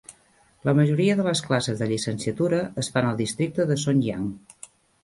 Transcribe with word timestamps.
La 0.69 0.73
majoria 0.79 1.17
de 1.19 1.25
les 1.27 1.43
classes 1.49 1.83
de 1.83 1.91
llicenciatura 1.91 2.63
es 2.85 2.91
fan 2.97 3.13
al 3.13 3.23
districte 3.25 3.71
de 3.75 3.79
Songjiang. 3.87 4.31